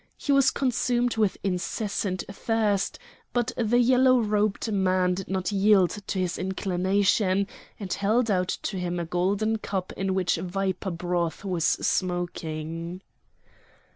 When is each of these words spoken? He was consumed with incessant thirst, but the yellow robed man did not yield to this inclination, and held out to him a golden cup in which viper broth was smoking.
He 0.17 0.31
was 0.31 0.49
consumed 0.49 1.15
with 1.17 1.37
incessant 1.43 2.23
thirst, 2.27 2.97
but 3.33 3.51
the 3.55 3.77
yellow 3.77 4.19
robed 4.19 4.71
man 4.71 5.13
did 5.13 5.27
not 5.29 5.51
yield 5.51 5.91
to 5.91 6.17
this 6.19 6.39
inclination, 6.39 7.45
and 7.79 7.93
held 7.93 8.31
out 8.31 8.47
to 8.49 8.79
him 8.79 8.99
a 8.99 9.05
golden 9.05 9.59
cup 9.59 9.93
in 9.95 10.15
which 10.15 10.37
viper 10.37 10.89
broth 10.89 11.45
was 11.45 11.65
smoking. 11.65 13.03